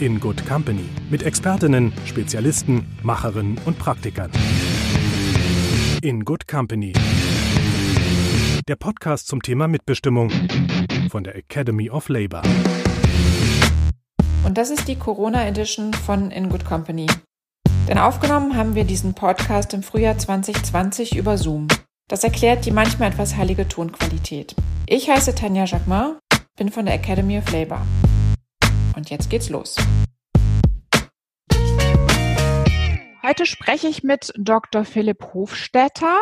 [0.00, 4.30] in Good Company mit Expertinnen, Spezialisten, Macherinnen und Praktikern.
[6.02, 6.92] In Good Company.
[8.68, 10.30] Der Podcast zum Thema Mitbestimmung
[11.10, 12.42] von der Academy of Labor.
[14.44, 17.06] Und das ist die Corona Edition von In Good Company.
[17.88, 21.68] Denn aufgenommen haben wir diesen Podcast im Frühjahr 2020 über Zoom.
[22.08, 24.54] Das erklärt die manchmal etwas heilige Tonqualität.
[24.86, 26.16] Ich heiße Tanja Jacquemin,
[26.56, 27.84] bin von der Academy of Labor.
[28.96, 29.76] Und jetzt geht's los.
[33.22, 34.84] Heute spreche ich mit Dr.
[34.84, 36.16] Philipp Hofstetter,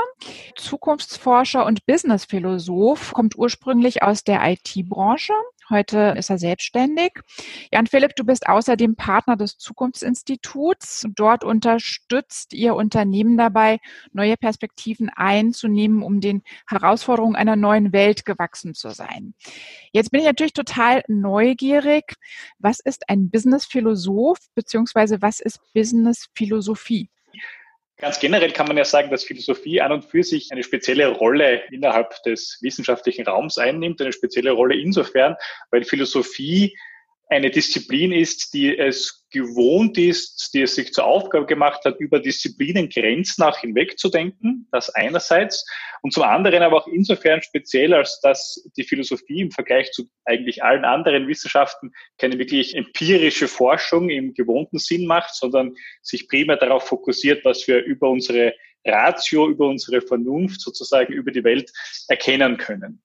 [0.56, 5.34] Zukunftsforscher und Businessphilosoph, kommt ursprünglich aus der IT-Branche
[5.70, 7.12] Heute ist er selbstständig.
[7.72, 11.06] Jan Philipp, du bist außerdem Partner des Zukunftsinstituts.
[11.14, 13.78] Dort unterstützt ihr Unternehmen dabei,
[14.12, 19.34] neue Perspektiven einzunehmen, um den Herausforderungen einer neuen Welt gewachsen zu sein.
[19.92, 22.14] Jetzt bin ich natürlich total neugierig.
[22.58, 27.08] Was ist ein Business-Philosoph beziehungsweise was ist Business-Philosophie?
[27.96, 31.62] Ganz generell kann man ja sagen, dass Philosophie an und für sich eine spezielle Rolle
[31.70, 35.36] innerhalb des wissenschaftlichen Raums einnimmt, eine spezielle Rolle insofern,
[35.70, 36.76] weil Philosophie
[37.28, 42.20] eine Disziplin ist, die es gewohnt ist, die es sich zur Aufgabe gemacht hat, über
[42.20, 45.66] Disziplinengrenzen auch hinwegzudenken, das einerseits,
[46.02, 50.62] und zum anderen aber auch insofern speziell, als dass die Philosophie im Vergleich zu eigentlich
[50.62, 56.86] allen anderen Wissenschaften keine wirklich empirische Forschung im gewohnten Sinn macht, sondern sich primär darauf
[56.86, 61.72] fokussiert, was wir über unsere Ratio, über unsere Vernunft sozusagen über die Welt
[62.08, 63.02] erkennen können.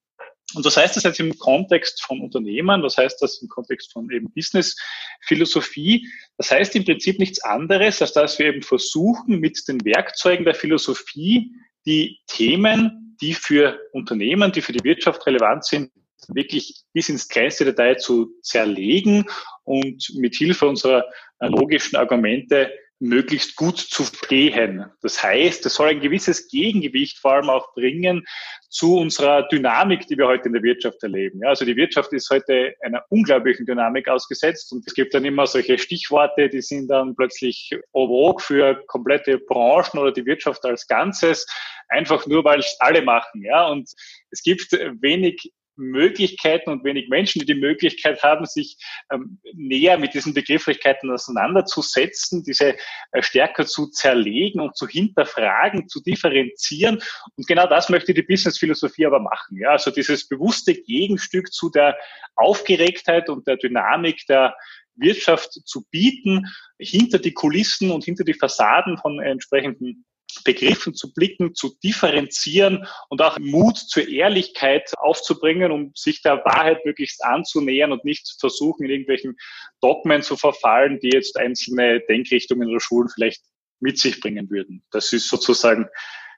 [0.56, 2.82] Und was heißt das jetzt im Kontext von Unternehmen?
[2.84, 6.08] Was heißt das im Kontext von eben Business-Philosophie?
[6.38, 10.56] Das heißt im Prinzip nichts anderes, als dass wir eben versuchen, mit den Werkzeugen der
[10.56, 11.52] Philosophie
[11.86, 15.92] die Themen, die für Unternehmen, die für die Wirtschaft relevant sind,
[16.28, 19.26] wirklich bis ins kleinste Detail zu zerlegen
[19.64, 21.06] und mit Hilfe unserer
[21.40, 24.86] logischen Argumente möglichst gut zu verstehen.
[25.02, 28.26] Das heißt, es soll ein gewisses Gegengewicht vor allem auch bringen
[28.70, 31.40] zu unserer Dynamik, die wir heute in der Wirtschaft erleben.
[31.42, 35.48] Ja, also die Wirtschaft ist heute einer unglaublichen Dynamik ausgesetzt und es gibt dann immer
[35.48, 41.48] solche Stichworte, die sind dann plötzlich vogue für komplette Branchen oder die Wirtschaft als Ganzes,
[41.88, 43.44] einfach nur weil es alle machen.
[43.44, 43.90] Ja, und
[44.30, 48.78] es gibt wenig Möglichkeiten und wenig Menschen, die die Möglichkeit haben, sich
[49.12, 52.76] ähm, näher mit diesen Begrifflichkeiten auseinanderzusetzen, diese
[53.12, 57.02] äh, stärker zu zerlegen und zu hinterfragen, zu differenzieren.
[57.36, 59.58] Und genau das möchte die Businessphilosophie aber machen.
[59.58, 61.98] Ja, also dieses bewusste Gegenstück zu der
[62.36, 64.56] Aufgeregtheit und der Dynamik der
[64.96, 66.46] Wirtschaft zu bieten,
[66.78, 70.06] hinter die Kulissen und hinter die Fassaden von entsprechenden
[70.44, 76.86] Begriffen zu blicken, zu differenzieren und auch Mut zur Ehrlichkeit aufzubringen, um sich der Wahrheit
[76.86, 79.38] möglichst anzunähern und nicht zu versuchen, in irgendwelchen
[79.82, 83.42] Dogmen zu verfallen, die jetzt einzelne Denkrichtungen oder Schulen vielleicht
[83.80, 84.84] mit sich bringen würden.
[84.92, 85.88] Das ist sozusagen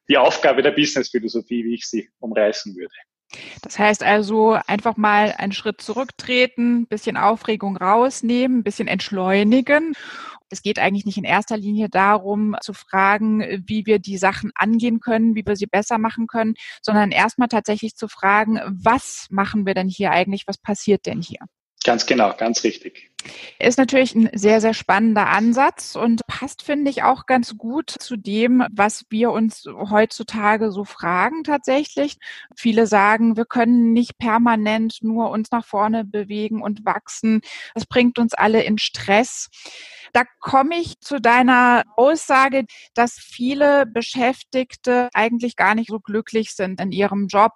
[0.09, 2.93] die Aufgabe der Businessphilosophie, wie ich sie umreißen würde.
[3.61, 9.93] Das heißt also einfach mal einen Schritt zurücktreten, bisschen Aufregung rausnehmen, bisschen entschleunigen
[10.51, 14.99] es geht eigentlich nicht in erster Linie darum zu fragen, wie wir die Sachen angehen
[14.99, 19.73] können, wie wir sie besser machen können, sondern erstmal tatsächlich zu fragen, was machen wir
[19.73, 21.39] denn hier eigentlich, was passiert denn hier?
[21.83, 23.10] Ganz genau, ganz richtig.
[23.59, 28.17] Ist natürlich ein sehr, sehr spannender Ansatz und passt, finde ich, auch ganz gut zu
[28.17, 32.17] dem, was wir uns heutzutage so fragen tatsächlich.
[32.55, 37.41] Viele sagen, wir können nicht permanent nur uns nach vorne bewegen und wachsen.
[37.75, 39.49] Das bringt uns alle in Stress.
[40.13, 46.81] Da komme ich zu deiner Aussage, dass viele Beschäftigte eigentlich gar nicht so glücklich sind
[46.81, 47.53] in ihrem Job,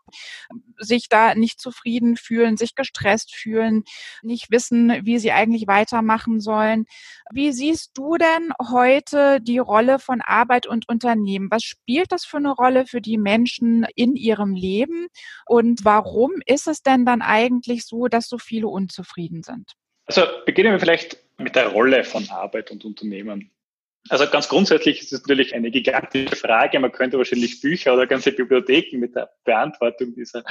[0.77, 3.83] sich da nicht zufrieden fühlen, sich gestresst fühlen,
[4.21, 6.85] nicht wissen, wie sie eigentlich weitermachen sollen.
[7.31, 11.49] Wie siehst du denn heute die Rolle von Arbeit und Unternehmen?
[11.49, 15.07] Was spielt das für eine Rolle für die Menschen in ihrem Leben?
[15.45, 19.73] Und warum ist es denn dann eigentlich so, dass so viele unzufrieden sind?
[20.05, 23.51] Also beginnen wir vielleicht mit der Rolle von Arbeit und Unternehmen.
[24.09, 26.79] Also ganz grundsätzlich ist es natürlich eine gigantische Frage.
[26.79, 30.43] Man könnte wahrscheinlich Bücher oder ganze Bibliotheken mit der Beantwortung dieser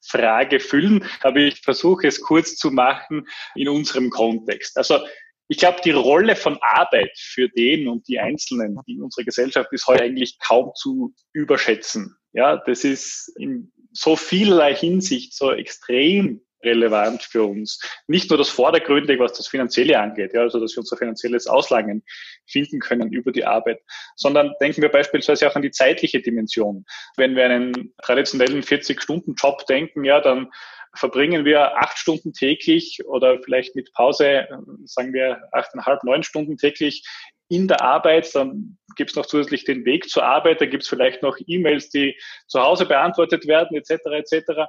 [0.00, 1.04] Frage füllen.
[1.22, 3.26] Aber ich versuche es kurz zu machen
[3.56, 4.76] in unserem Kontext.
[4.78, 5.00] Also
[5.48, 9.88] ich glaube, die Rolle von Arbeit für den und die Einzelnen in unserer Gesellschaft ist
[9.88, 12.16] heute eigentlich kaum zu überschätzen.
[12.32, 17.80] Ja, das ist in so vielerlei Hinsicht so extrem relevant für uns.
[18.06, 22.02] Nicht nur das Vordergründige, was das Finanzielle angeht, ja, also dass wir unser finanzielles Auslangen
[22.46, 23.80] finden können über die Arbeit,
[24.16, 26.84] sondern denken wir beispielsweise auch an die zeitliche Dimension.
[27.16, 30.50] Wenn wir einen traditionellen 40-Stunden-Job denken, ja, dann
[30.94, 34.48] verbringen wir acht Stunden täglich oder vielleicht mit Pause,
[34.84, 37.04] sagen wir achteinhalb, neun Stunden täglich
[37.48, 40.88] in der Arbeit, dann gibt es noch zusätzlich den Weg zur Arbeit, da gibt es
[40.88, 42.16] vielleicht noch E-Mails, die
[42.46, 43.92] zu Hause beantwortet werden, etc.
[44.06, 44.66] etc.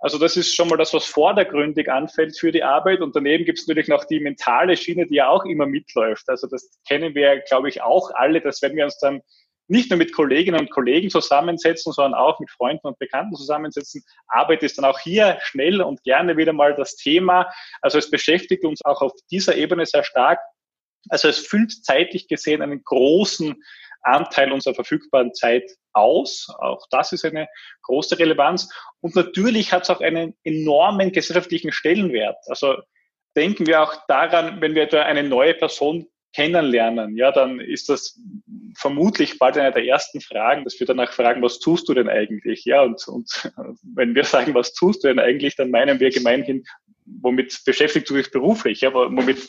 [0.00, 3.00] Also das ist schon mal das, was vordergründig anfällt für die Arbeit.
[3.00, 6.28] Und daneben gibt es natürlich noch die mentale Schiene, die ja auch immer mitläuft.
[6.28, 9.22] Also das kennen wir, glaube ich, auch alle, dass wenn wir uns dann
[9.68, 14.02] nicht nur mit Kolleginnen und Kollegen zusammensetzen, sondern auch mit Freunden und Bekannten zusammensetzen.
[14.28, 17.50] Arbeit ist dann auch hier schnell und gerne wieder mal das Thema.
[17.82, 20.40] Also es beschäftigt uns auch auf dieser Ebene sehr stark.
[21.10, 23.62] Also es füllt zeitlich gesehen einen großen
[24.02, 26.48] Anteil unserer verfügbaren Zeit aus.
[26.60, 27.48] Auch das ist eine
[27.82, 28.68] große Relevanz.
[29.00, 32.36] Und natürlich hat es auch einen enormen gesellschaftlichen Stellenwert.
[32.46, 32.76] Also
[33.36, 38.20] denken wir auch daran, wenn wir etwa eine neue Person kennenlernen, ja, dann ist das
[38.76, 42.64] vermutlich bald eine der ersten Fragen, dass wir danach fragen, was tust du denn eigentlich?
[42.64, 43.52] Ja, und, und
[43.94, 46.64] wenn wir sagen, was tust du denn eigentlich, dann meinen wir gemeinhin,
[47.06, 48.82] womit beschäftigst du dich beruflich?
[48.82, 49.48] Ja, womit,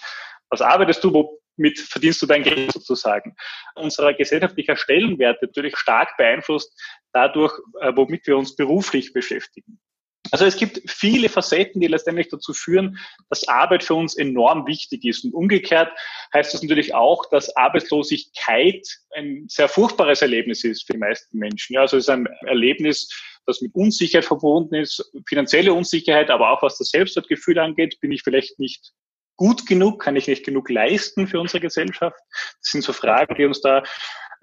[0.50, 3.36] was arbeitest du, womit verdienst du dein Geld sozusagen?
[3.76, 6.74] Unser gesellschaftlicher Stellenwert natürlich stark beeinflusst
[7.14, 9.80] dadurch, äh, womit wir uns beruflich beschäftigen.
[10.32, 15.04] Also es gibt viele Facetten, die letztendlich dazu führen, dass Arbeit für uns enorm wichtig
[15.06, 15.24] ist.
[15.24, 15.92] Und umgekehrt
[16.34, 18.86] heißt das natürlich auch, dass Arbeitslosigkeit
[19.16, 21.74] ein sehr furchtbares Erlebnis ist für die meisten Menschen.
[21.74, 23.10] Ja, also es ist ein Erlebnis,
[23.48, 28.22] das mit Unsicherheit verbunden ist, finanzielle Unsicherheit, aber auch was das Selbstwertgefühl angeht, bin ich
[28.22, 28.94] vielleicht nicht
[29.40, 32.20] gut genug, kann ich nicht genug leisten für unsere Gesellschaft.
[32.62, 33.84] Das sind so Fragen, die uns da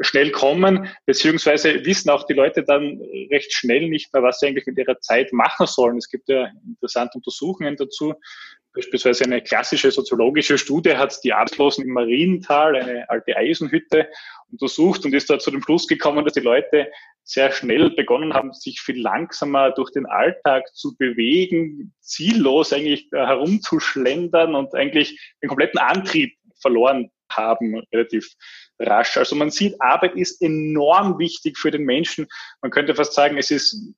[0.01, 2.99] schnell kommen, beziehungsweise wissen auch die Leute dann
[3.31, 5.99] recht schnell nicht mehr, was sie eigentlich mit ihrer Zeit machen sollen.
[5.99, 8.15] Es gibt ja interessante Untersuchungen dazu.
[8.77, 14.07] Beispielsweise eine klassische soziologische Studie hat die Arbeitslosen im Mariental, eine alte Eisenhütte,
[14.53, 16.93] untersucht und ist da zu dem Schluss gekommen, dass die Leute
[17.23, 24.55] sehr schnell begonnen haben, sich viel langsamer durch den Alltag zu bewegen, ziellos eigentlich herumzuschlendern
[24.55, 28.35] und eigentlich den kompletten Antrieb verloren haben, relativ
[28.79, 29.17] rasch.
[29.17, 32.27] Also man sieht, Arbeit ist enorm wichtig für den Menschen.
[32.61, 33.95] Man könnte fast sagen, es ist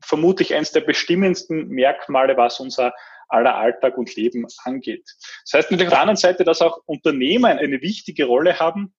[0.00, 2.92] vermutlich eines der bestimmendsten Merkmale, was unser
[3.30, 5.08] aller Alltag und Leben angeht.
[5.44, 8.94] Das heißt natürlich auf der anderen Seite, dass auch Unternehmen eine wichtige Rolle haben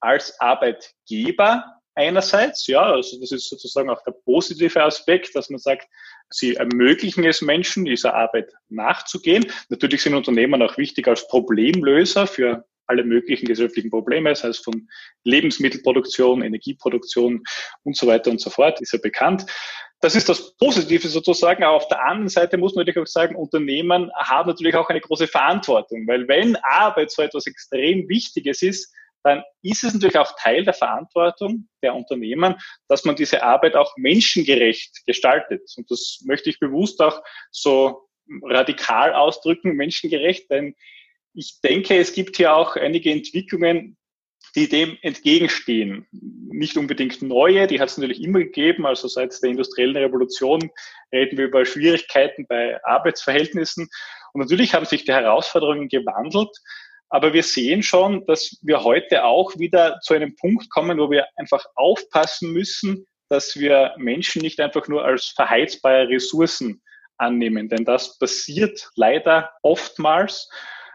[0.00, 1.64] als Arbeitgeber
[1.94, 5.88] einerseits, ja, also das ist sozusagen auch der positive Aspekt, dass man sagt,
[6.30, 9.46] sie ermöglichen es Menschen, dieser Arbeit nachzugehen.
[9.68, 14.88] Natürlich sind Unternehmen auch wichtig als Problemlöser für alle möglichen gesellschaftlichen Probleme, sei es von
[15.24, 17.42] Lebensmittelproduktion, Energieproduktion
[17.84, 19.46] und so weiter und so fort, ist ja bekannt.
[20.02, 21.62] Das ist das Positive sozusagen.
[21.62, 25.00] Aber auf der anderen Seite muss man natürlich auch sagen, Unternehmen haben natürlich auch eine
[25.00, 30.34] große Verantwortung, weil wenn Arbeit so etwas extrem Wichtiges ist, dann ist es natürlich auch
[30.36, 32.56] Teil der Verantwortung der Unternehmen,
[32.88, 35.62] dass man diese Arbeit auch menschengerecht gestaltet.
[35.76, 37.22] Und das möchte ich bewusst auch
[37.52, 38.08] so
[38.42, 40.74] radikal ausdrücken, menschengerecht, denn
[41.34, 43.96] ich denke, es gibt hier auch einige Entwicklungen,
[44.54, 46.06] die dem entgegenstehen.
[46.10, 48.86] Nicht unbedingt neue, die hat es natürlich immer gegeben.
[48.86, 50.70] Also seit der industriellen Revolution
[51.12, 53.88] reden wir über Schwierigkeiten bei Arbeitsverhältnissen.
[54.32, 56.50] Und natürlich haben sich die Herausforderungen gewandelt.
[57.08, 61.26] Aber wir sehen schon, dass wir heute auch wieder zu einem Punkt kommen, wo wir
[61.36, 66.82] einfach aufpassen müssen, dass wir Menschen nicht einfach nur als verheizbare Ressourcen
[67.18, 67.68] annehmen.
[67.68, 70.48] Denn das passiert leider oftmals.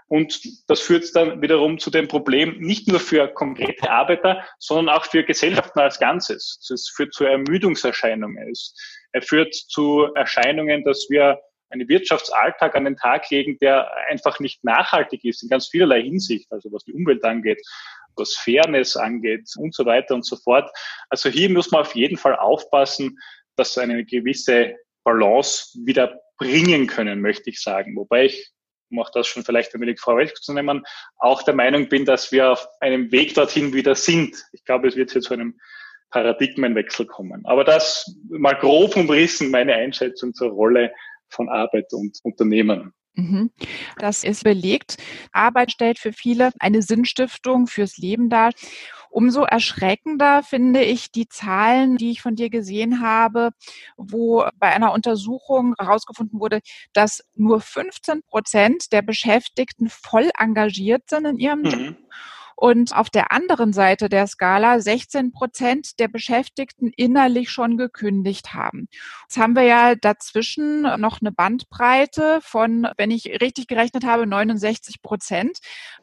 [0.10, 5.06] Und das führt dann wiederum zu dem Problem nicht nur für konkrete Arbeiter, sondern auch
[5.06, 6.66] für Gesellschaften als Ganzes.
[6.74, 8.50] Es führt zu Ermüdungserscheinungen.
[8.50, 8.74] Es
[9.26, 15.26] führt zu Erscheinungen, dass wir einen Wirtschaftsalltag an den Tag legen, der einfach nicht nachhaltig
[15.26, 17.62] ist in ganz vielerlei Hinsicht, also was die Umwelt angeht,
[18.16, 20.70] was Fairness angeht und so weiter und so fort.
[21.10, 23.20] Also hier muss man auf jeden Fall aufpassen,
[23.58, 27.96] dass eine gewisse Balance wieder bringen können, möchte ich sagen.
[27.98, 28.52] Wobei ich
[28.89, 30.86] um auch das schon vielleicht ein wenig vorwegzunehmen,
[31.17, 34.36] auch der Meinung bin, dass wir auf einem Weg dorthin wieder sind.
[34.51, 35.60] Ich glaube, es wird hier zu einem
[36.12, 37.46] Paradigmenwechsel kommen.
[37.46, 40.91] Aber das mal grob umrissen, meine Einschätzung zur Rolle
[41.29, 42.94] von Arbeit und Unternehmen.
[43.15, 43.51] Mhm.
[43.98, 44.98] Das ist belegt.
[45.32, 48.51] Arbeit stellt für viele eine Sinnstiftung fürs Leben dar.
[49.10, 53.52] Umso erschreckender finde ich die Zahlen, die ich von dir gesehen habe,
[53.96, 56.60] wo bei einer Untersuchung herausgefunden wurde,
[56.94, 61.96] dass nur 15 Prozent der Beschäftigten voll engagiert sind in ihrem Job.
[62.60, 68.88] Und auf der anderen Seite der Skala 16 Prozent der Beschäftigten innerlich schon gekündigt haben.
[69.30, 75.04] Jetzt haben wir ja dazwischen noch eine Bandbreite von, wenn ich richtig gerechnet habe, 69
[75.04, 75.60] Prozent.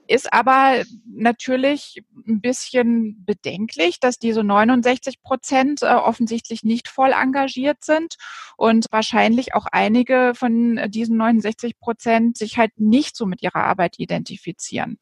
[0.06, 7.82] Ist aber natürlich ein bisschen bedenklich, dass diese 69 Prozent äh, offensichtlich nicht voll engagiert
[7.82, 8.14] sind
[8.56, 13.98] und wahrscheinlich auch einige von diesen 69 Prozent sich halt nicht so mit ihrer Arbeit
[13.98, 14.98] identifizieren.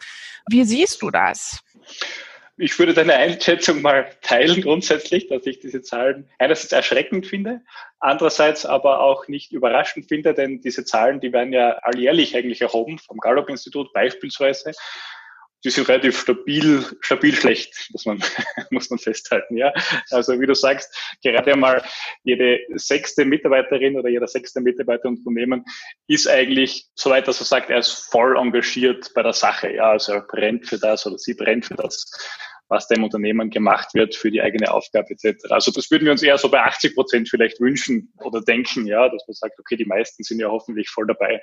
[0.49, 1.42] Wie siehst du das?
[2.59, 7.63] Ich würde deine Einschätzung mal teilen grundsätzlich, dass ich diese Zahlen einerseits erschreckend finde,
[7.99, 12.99] andererseits aber auch nicht überraschend finde, denn diese Zahlen, die werden ja alljährlich eigentlich erhoben
[12.99, 14.73] vom Gallup-Institut beispielsweise
[15.65, 18.23] die sind relativ stabil, stabil schlecht, muss man,
[18.71, 19.73] muss man festhalten, ja.
[20.11, 21.85] Also, wie du sagst, gerade einmal
[22.25, 25.65] jede sechste Mitarbeiterin oder jeder sechste Mitarbeiter Unternehmen
[26.09, 29.91] ist eigentlich, soweit dass er sagt, er ist voll engagiert bei der Sache, ja.
[29.91, 32.11] Also, er brennt für das oder sie brennt für das
[32.73, 35.51] was da im Unternehmen gemacht wird für die eigene Aufgabe etc.
[35.51, 39.11] Also das würden wir uns eher so bei 80 Prozent vielleicht wünschen oder denken, ja,
[39.11, 41.43] dass man sagt, okay, die meisten sind ja hoffentlich voll dabei.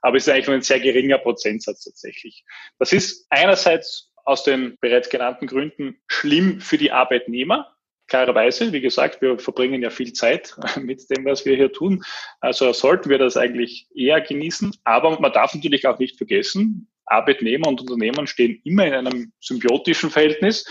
[0.00, 2.44] Aber es ist eigentlich nur ein sehr geringer Prozentsatz tatsächlich.
[2.78, 9.20] Das ist einerseits aus den bereits genannten Gründen schlimm für die Arbeitnehmer, klarerweise, wie gesagt,
[9.20, 12.02] wir verbringen ja viel Zeit mit dem, was wir hier tun.
[12.40, 14.74] Also sollten wir das eigentlich eher genießen.
[14.84, 20.10] Aber man darf natürlich auch nicht vergessen, Arbeitnehmer und Unternehmen stehen immer in einem symbiotischen
[20.10, 20.64] Verhältnis.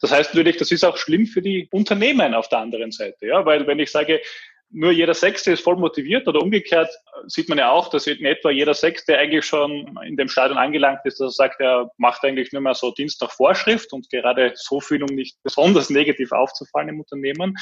[0.00, 3.44] Das heißt natürlich, das ist auch schlimm für die Unternehmen auf der anderen Seite, ja,
[3.46, 4.20] weil wenn ich sage,
[4.70, 6.90] nur jeder Sechste ist voll motiviert oder umgekehrt
[7.26, 10.98] sieht man ja auch, dass in etwa jeder Sechste eigentlich schon in dem Stadion angelangt
[11.04, 14.52] ist, dass er sagt, er macht eigentlich nur mehr so Dienst nach Vorschrift und gerade
[14.56, 17.54] so viel, um nicht besonders negativ aufzufallen im Unternehmen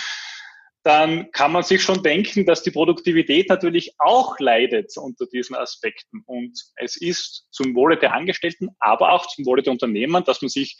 [0.84, 6.22] dann kann man sich schon denken, dass die Produktivität natürlich auch leidet unter diesen Aspekten.
[6.26, 10.48] Und es ist zum Wohle der Angestellten, aber auch zum Wohle der Unternehmen, dass man
[10.48, 10.76] sich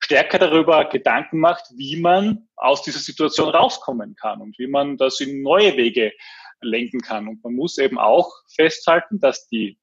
[0.00, 5.20] stärker darüber Gedanken macht, wie man aus dieser Situation rauskommen kann und wie man das
[5.20, 6.12] in neue Wege
[6.60, 7.28] lenken kann.
[7.28, 9.78] Und man muss eben auch festhalten, dass die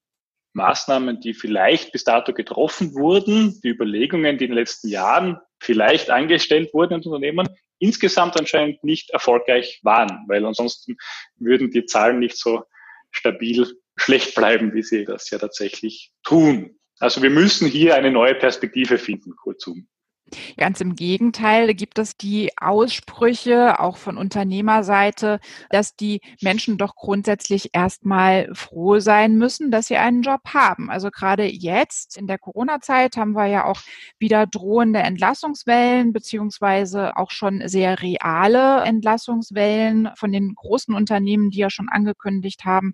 [0.53, 6.09] Maßnahmen, die vielleicht bis dato getroffen wurden, die Überlegungen, die in den letzten Jahren vielleicht
[6.09, 10.97] angestellt wurden in Unternehmen, insgesamt anscheinend nicht erfolgreich waren, weil ansonsten
[11.37, 12.63] würden die Zahlen nicht so
[13.11, 13.67] stabil
[13.97, 16.77] schlecht bleiben, wie sie das ja tatsächlich tun.
[16.99, 19.87] Also wir müssen hier eine neue Perspektive finden, kurzum.
[20.57, 25.39] Ganz im Gegenteil gibt es die Aussprüche auch von Unternehmerseite,
[25.69, 30.89] dass die Menschen doch grundsätzlich erstmal froh sein müssen, dass sie einen Job haben.
[30.89, 33.81] Also gerade jetzt in der Corona-Zeit haben wir ja auch
[34.17, 41.69] wieder drohende Entlassungswellen beziehungsweise auch schon sehr reale Entlassungswellen von den großen Unternehmen, die ja
[41.69, 42.93] schon angekündigt haben,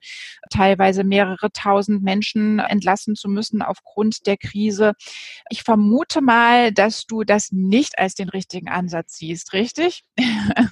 [0.49, 4.93] teilweise mehrere tausend Menschen entlassen zu müssen aufgrund der Krise.
[5.49, 10.03] Ich vermute mal, dass du das nicht als den richtigen Ansatz siehst, richtig?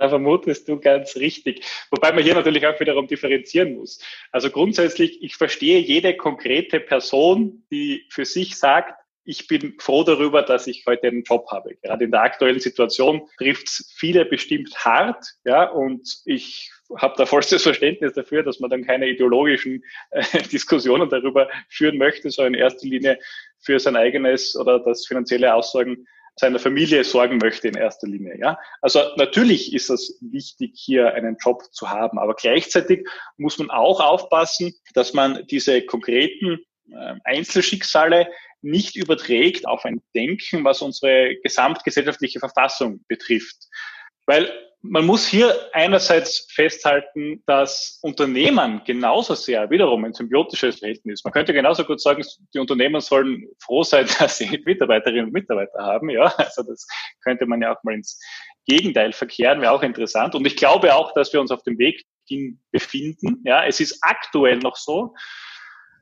[0.00, 1.62] Da vermutest du ganz richtig.
[1.90, 4.02] Wobei man hier natürlich auch wiederum differenzieren muss.
[4.32, 10.40] Also grundsätzlich, ich verstehe jede konkrete Person, die für sich sagt, ich bin froh darüber,
[10.42, 11.76] dass ich heute einen Job habe.
[11.82, 17.26] Gerade in der aktuellen Situation trifft es viele bestimmt hart, ja, und ich habe da
[17.26, 22.60] vollstes Verständnis dafür, dass man dann keine ideologischen äh, Diskussionen darüber führen möchte, sondern in
[22.60, 23.18] erster Linie
[23.58, 26.06] für sein eigenes oder das finanzielle Aussorgen
[26.36, 28.38] seiner Familie sorgen möchte in erster Linie.
[28.38, 28.58] Ja?
[28.80, 33.06] Also natürlich ist es wichtig, hier einen Job zu haben, aber gleichzeitig
[33.36, 38.28] muss man auch aufpassen, dass man diese konkreten äh, Einzelschicksale
[38.62, 43.56] nicht überträgt auf ein Denken, was unsere gesamtgesellschaftliche Verfassung betrifft.
[44.26, 44.50] Weil
[44.82, 51.22] man muss hier einerseits festhalten, dass Unternehmen genauso sehr wiederum ein symbiotisches Verhältnis.
[51.22, 55.80] Man könnte genauso gut sagen, die Unternehmen sollen froh sein, dass sie Mitarbeiterinnen und Mitarbeiter
[55.80, 56.08] haben.
[56.08, 56.86] Ja, also das
[57.22, 58.18] könnte man ja auch mal ins
[58.66, 60.34] Gegenteil verkehren, wäre auch interessant.
[60.34, 63.42] Und ich glaube auch, dass wir uns auf dem Weg hin befinden.
[63.44, 65.14] Ja, es ist aktuell noch so.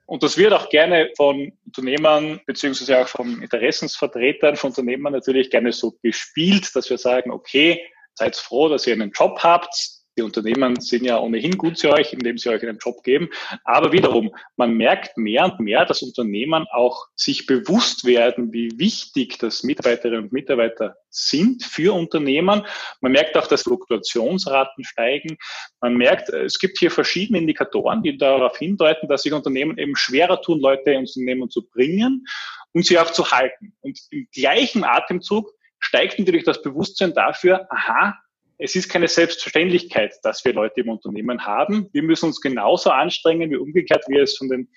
[0.07, 5.73] Und das wird auch gerne von Unternehmern beziehungsweise auch von Interessensvertretern von Unternehmern natürlich gerne
[5.73, 7.83] so gespielt, dass wir sagen, okay,
[8.19, 9.73] Seid froh, dass ihr einen Job habt.
[10.19, 13.29] Die Unternehmen sind ja ohnehin gut zu euch, indem sie euch einen Job geben.
[13.63, 19.39] Aber wiederum, man merkt mehr und mehr, dass Unternehmen auch sich bewusst werden, wie wichtig
[19.39, 22.67] das Mitarbeiterinnen und Mitarbeiter sind für Unternehmen.
[23.01, 25.39] Man merkt auch, dass Fluktuationsraten steigen.
[25.81, 30.43] Man merkt, es gibt hier verschiedene Indikatoren, die darauf hindeuten, dass sich Unternehmen eben schwerer
[30.43, 32.27] tun, Leute ins Unternehmen zu bringen.
[32.73, 33.75] und sie auch zu halten.
[33.81, 38.19] Und im gleichen Atemzug steigt natürlich das Bewusstsein dafür, aha,
[38.59, 41.89] es ist keine Selbstverständlichkeit, dass wir Leute im Unternehmen haben.
[41.93, 44.69] Wir müssen uns genauso anstrengen wie umgekehrt wir es von den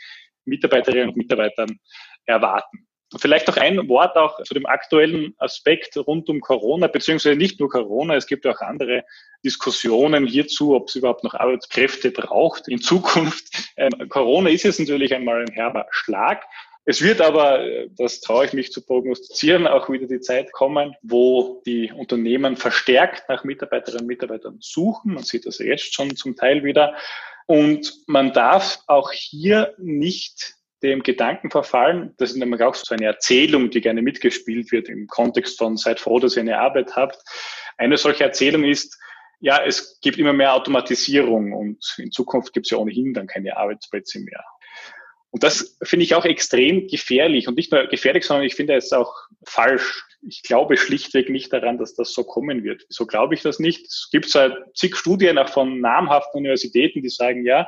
[0.45, 1.79] Mitarbeiterinnen und Mitarbeitern
[2.25, 2.87] erwarten.
[3.19, 7.67] Vielleicht noch ein Wort auch zu dem aktuellen Aspekt rund um Corona, beziehungsweise nicht nur
[7.67, 9.03] Corona, es gibt auch andere
[9.43, 13.73] Diskussionen hierzu, ob es überhaupt noch Arbeitskräfte braucht in Zukunft.
[13.75, 16.45] Ähm, Corona ist jetzt natürlich einmal ein herber Schlag.
[16.83, 17.63] Es wird aber,
[17.97, 23.29] das traue ich mich zu prognostizieren, auch wieder die Zeit kommen, wo die Unternehmen verstärkt
[23.29, 25.13] nach Mitarbeiterinnen und Mitarbeitern suchen.
[25.13, 26.95] Man sieht das jetzt schon zum Teil wieder.
[27.45, 33.05] Und man darf auch hier nicht dem Gedanken verfallen, das ist nämlich auch so eine
[33.05, 37.21] Erzählung, die gerne mitgespielt wird im Kontext von seid froh, dass ihr eine Arbeit habt.
[37.77, 38.97] Eine solche Erzählung ist,
[39.39, 43.57] ja, es gibt immer mehr Automatisierung und in Zukunft gibt es ja ohnehin dann keine
[43.57, 44.43] Arbeitsplätze mehr.
[45.31, 48.91] Und das finde ich auch extrem gefährlich und nicht nur gefährlich, sondern ich finde es
[48.91, 49.13] auch
[49.45, 50.03] falsch.
[50.27, 52.83] Ich glaube schlichtweg nicht daran, dass das so kommen wird.
[52.89, 53.87] Wieso glaube ich das nicht?
[53.87, 57.67] Es gibt seit zig Studien auch von namhaften Universitäten, die sagen, ja,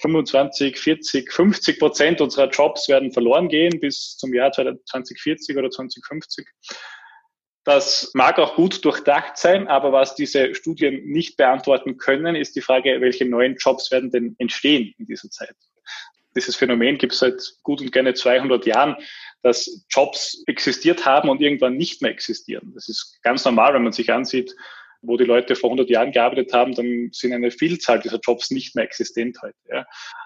[0.00, 6.46] 25, 40, 50 Prozent unserer Jobs werden verloren gehen bis zum Jahr 2040 oder 2050.
[7.64, 12.60] Das mag auch gut durchdacht sein, aber was diese Studien nicht beantworten können, ist die
[12.60, 15.54] Frage, welche neuen Jobs werden denn entstehen in dieser Zeit.
[16.36, 18.96] Dieses Phänomen gibt es seit gut und gerne 200 Jahren,
[19.42, 22.72] dass Jobs existiert haben und irgendwann nicht mehr existieren.
[22.74, 24.54] Das ist ganz normal, wenn man sich ansieht,
[25.02, 28.74] wo die Leute vor 100 Jahren gearbeitet haben, dann sind eine Vielzahl dieser Jobs nicht
[28.74, 29.54] mehr existent heute.
[29.68, 29.84] Ja.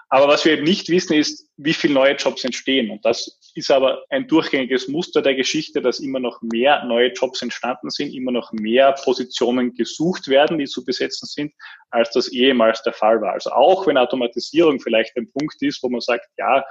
[0.09, 2.91] Aber was wir eben nicht wissen, ist, wie viele neue Jobs entstehen.
[2.91, 7.41] Und das ist aber ein durchgängiges Muster der Geschichte, dass immer noch mehr neue Jobs
[7.41, 11.53] entstanden sind, immer noch mehr Positionen gesucht werden, die zu besetzen sind,
[11.89, 13.33] als das ehemals der Fall war.
[13.33, 16.63] Also auch wenn Automatisierung vielleicht ein Punkt ist, wo man sagt, ja,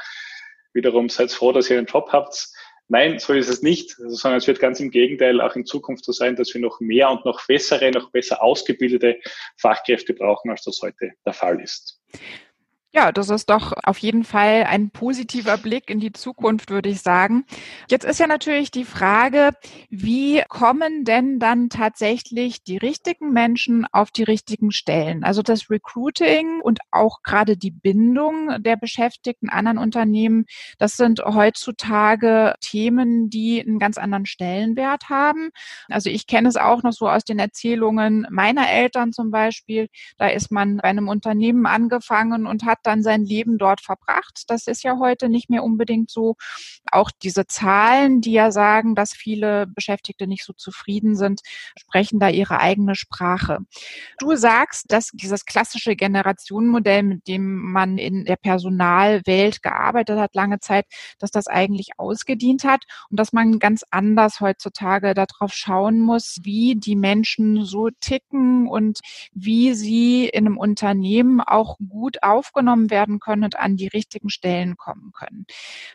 [0.73, 2.49] wiederum seid froh, dass ihr einen Job habt,
[2.89, 6.05] Nein, so ist es nicht, also, sondern es wird ganz im Gegenteil auch in Zukunft
[6.05, 9.19] so sein, dass wir noch mehr und noch bessere, noch besser ausgebildete
[9.57, 12.01] Fachkräfte brauchen, als das heute der Fall ist.
[12.97, 17.03] Ja, das ist doch auf jeden Fall ein positiver Blick in die Zukunft, würde ich
[17.03, 17.45] sagen.
[17.91, 19.51] Jetzt ist ja natürlich die Frage,
[19.91, 25.25] wie kommen denn dann tatsächlich die richtigen Menschen auf die richtigen Stellen?
[25.25, 30.47] Also das Recruiting und auch gerade die Bindung der Beschäftigten anderen Unternehmen,
[30.79, 35.51] das sind heutzutage Themen, die einen ganz anderen Stellenwert haben.
[35.91, 39.89] Also ich kenne es auch noch so aus den Erzählungen meiner Eltern zum Beispiel.
[40.17, 44.45] Da ist man bei einem Unternehmen angefangen und hat dann sein Leben dort verbracht.
[44.49, 46.37] Das ist ja heute nicht mehr unbedingt so.
[46.93, 51.41] Auch diese Zahlen, die ja sagen, dass viele Beschäftigte nicht so zufrieden sind,
[51.79, 53.59] sprechen da ihre eigene Sprache.
[54.19, 60.61] Du sagst, dass dieses klassische Generationenmodell, mit dem man in der Personalwelt gearbeitet hat, lange
[60.61, 60.87] Zeit,
[61.19, 66.75] dass das eigentlich ausgedient hat und dass man ganz anders heutzutage darauf schauen muss, wie
[66.77, 69.01] die Menschen so ticken und
[69.33, 74.31] wie sie in einem Unternehmen auch gut aufgenommen aufgenommen werden können und an die richtigen
[74.31, 75.47] Stellen kommen können.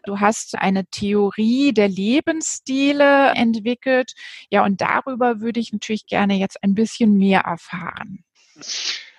[0.03, 4.13] Du hast eine Theorie der Lebensstile entwickelt.
[4.49, 8.23] Ja, und darüber würde ich natürlich gerne jetzt ein bisschen mehr erfahren.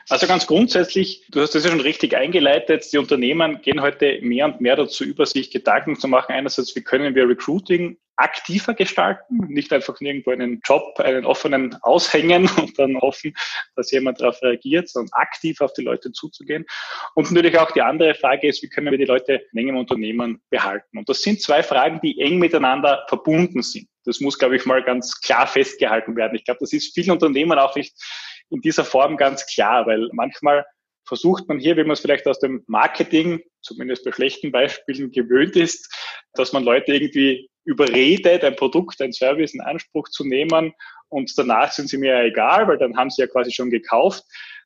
[0.09, 4.47] Also ganz grundsätzlich, du hast das ja schon richtig eingeleitet, die Unternehmen gehen heute mehr
[4.47, 9.39] und mehr dazu über, sich Gedanken zu machen, einerseits, wie können wir Recruiting aktiver gestalten,
[9.49, 13.35] nicht einfach nirgendwo einen Job, einen offenen aushängen und dann hoffen,
[13.75, 16.65] dass jemand darauf reagiert, sondern aktiv auf die Leute zuzugehen.
[17.15, 20.43] Und natürlich auch die andere Frage ist, wie können wir die Leute länger im Unternehmen
[20.51, 20.99] behalten?
[20.99, 23.89] Und das sind zwei Fragen, die eng miteinander verbunden sind.
[24.05, 26.35] Das muss, glaube ich, mal ganz klar festgehalten werden.
[26.35, 27.95] Ich glaube, das ist vielen Unternehmen auch nicht
[28.53, 30.65] in dieser Form ganz klar, weil manchmal
[31.07, 35.57] versucht man hier, wie man es vielleicht aus dem Marketing, zumindest bei schlechten Beispielen, gewöhnt
[35.57, 35.93] ist,
[36.35, 40.73] dass man Leute irgendwie überredet, ein Produkt, ein Service in Anspruch zu nehmen
[41.09, 44.25] und danach sind sie mir ja egal, weil dann haben sie ja quasi schon gekauft.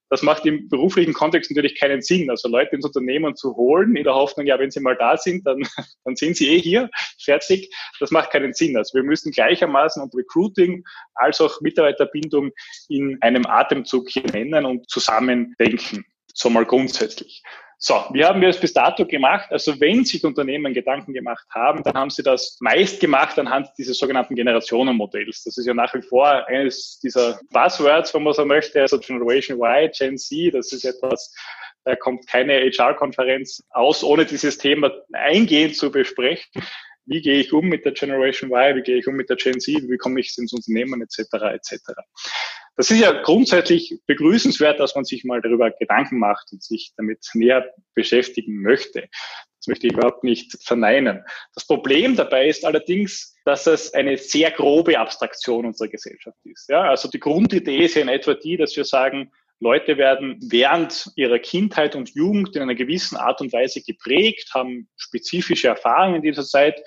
[0.09, 2.31] Das macht im beruflichen Kontext natürlich keinen Sinn.
[2.31, 5.47] Also Leute ins Unternehmen zu holen, in der Hoffnung, ja, wenn sie mal da sind,
[5.47, 5.59] dann,
[6.05, 6.89] dann sind sie eh hier,
[7.23, 7.75] fertig.
[7.99, 8.77] Das macht keinen Sinn.
[8.77, 12.53] Also wir müssen gleichermaßen und Recruiting als auch Mitarbeiterbindung
[12.89, 16.05] in einem Atemzug hier nennen und zusammen denken.
[16.33, 17.43] So mal grundsätzlich.
[17.79, 19.49] So, wie haben wir es bis dato gemacht?
[19.51, 23.99] Also wenn sich Unternehmen Gedanken gemacht haben, dann haben sie das meist gemacht anhand dieses
[23.99, 25.45] sogenannten Generationenmodells.
[25.45, 29.61] Das ist ja nach wie vor eines dieser Buzzwords, wenn man so möchte, also Generation
[29.61, 31.35] Y, Gen Z, das ist etwas,
[31.85, 36.63] da kommt keine HR-Konferenz aus, ohne dieses Thema eingehend zu besprechen
[37.07, 39.61] wie gehe ich um mit der Generation Y, wie gehe ich um mit der Gen
[39.61, 41.21] Z, wie komme ich ins Unternehmen etc.
[41.55, 41.93] etc.
[42.77, 47.27] Das ist ja grundsätzlich begrüßenswert, dass man sich mal darüber Gedanken macht und sich damit
[47.33, 49.09] näher beschäftigen möchte.
[49.59, 51.25] Das möchte ich überhaupt nicht verneinen.
[51.55, 56.69] Das Problem dabei ist allerdings, dass es eine sehr grobe Abstraktion unserer Gesellschaft ist.
[56.69, 61.11] Ja, also die Grundidee ist ja in etwa die, dass wir sagen, Leute werden während
[61.17, 66.23] ihrer Kindheit und Jugend in einer gewissen Art und Weise geprägt, haben spezifische Erfahrungen in
[66.23, 66.81] dieser Zeit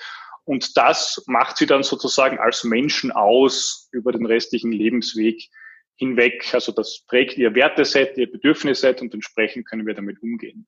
[0.49, 5.47] und das macht sie dann sozusagen als Menschen aus über den restlichen Lebensweg
[5.95, 6.53] hinweg.
[6.53, 10.67] Also das prägt ihr Werteset, ihr Bedürfnisset und entsprechend können wir damit umgehen.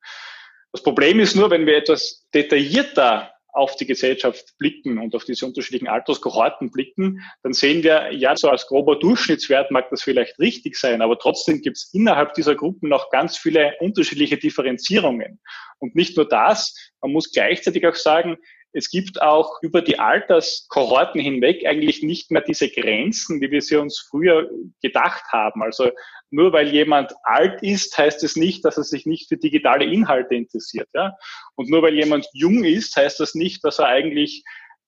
[0.72, 5.46] Das Problem ist nur, wenn wir etwas detaillierter auf die Gesellschaft blicken und auf diese
[5.46, 10.78] unterschiedlichen Alterskohorten blicken, dann sehen wir, ja, so als grober Durchschnittswert mag das vielleicht richtig
[10.78, 15.40] sein, aber trotzdem gibt es innerhalb dieser Gruppen noch ganz viele unterschiedliche Differenzierungen.
[15.80, 18.38] Und nicht nur das, man muss gleichzeitig auch sagen,
[18.74, 23.76] es gibt auch über die Alterskohorten hinweg eigentlich nicht mehr diese Grenzen, wie wir sie
[23.76, 24.50] uns früher
[24.82, 25.62] gedacht haben.
[25.62, 25.92] Also
[26.32, 30.36] nur weil jemand alt ist, heißt es nicht, dass er sich nicht für digitale Inhalte
[30.36, 30.88] interessiert.
[30.94, 31.16] Ja?
[31.56, 34.44] Und nur weil jemand jung ist, heißt das nicht, dass er eigentlich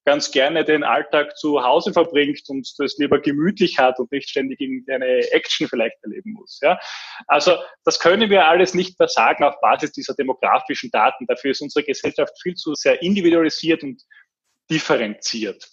[0.06, 4.60] ganz gerne den Alltag zu Hause verbringt und das lieber gemütlich hat und nicht ständig
[4.60, 6.60] irgendeine Action vielleicht erleben muss.
[6.62, 6.80] Ja?
[7.28, 11.26] Also das können wir alles nicht mehr sagen auf Basis dieser demografischen Daten.
[11.28, 14.02] Dafür ist unsere Gesellschaft viel zu sehr individualisiert und
[14.70, 15.70] differenziert.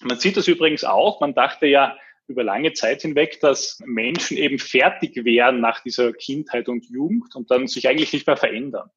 [0.00, 1.20] Man sieht das übrigens auch.
[1.20, 6.68] Man dachte ja über lange Zeit hinweg, dass Menschen eben fertig wären nach dieser Kindheit
[6.68, 8.90] und Jugend und dann sich eigentlich nicht mehr verändern.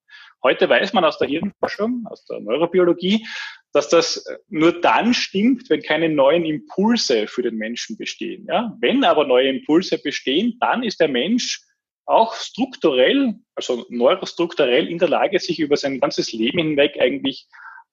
[0.44, 3.26] Heute weiß man aus der Hirnforschung, aus der Neurobiologie,
[3.74, 8.46] dass das nur dann stimmt, wenn keine neuen Impulse für den Menschen bestehen.
[8.48, 8.76] Ja?
[8.80, 11.62] Wenn aber neue Impulse bestehen, dann ist der Mensch
[12.06, 17.48] auch strukturell, also neurostrukturell in der Lage, sich über sein ganzes Leben hinweg eigentlich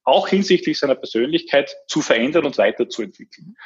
[0.05, 3.57] auch hinsichtlich seiner Persönlichkeit zu verändern und weiterzuentwickeln.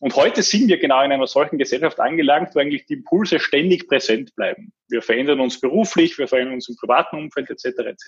[0.00, 3.88] Und heute sind wir genau in einer solchen Gesellschaft angelangt, wo eigentlich die Impulse ständig
[3.88, 4.72] präsent bleiben.
[4.88, 7.64] Wir verändern uns beruflich, wir verändern uns im privaten Umfeld etc.
[7.64, 8.04] etc.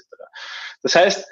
[0.83, 1.27] Das heißt,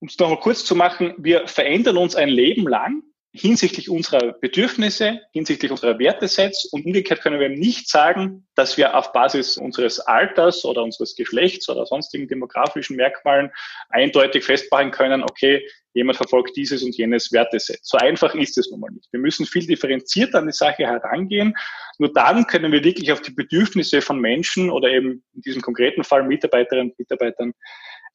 [0.00, 5.20] um es nochmal kurz zu machen, wir verändern uns ein Leben lang hinsichtlich unserer Bedürfnisse,
[5.32, 10.64] hinsichtlich unserer Wertesets und umgekehrt können wir nicht sagen, dass wir auf Basis unseres Alters
[10.64, 13.52] oder unseres Geschlechts oder sonstigen demografischen Merkmalen
[13.88, 17.78] eindeutig festmachen können, okay, jemand verfolgt dieses und jenes Werteset.
[17.82, 19.12] So einfach ist es nun mal nicht.
[19.12, 21.54] Wir müssen viel differenzierter an die Sache herangehen.
[21.98, 26.02] Nur dann können wir wirklich auf die Bedürfnisse von Menschen oder eben in diesem konkreten
[26.02, 27.54] Fall Mitarbeiterinnen und Mitarbeitern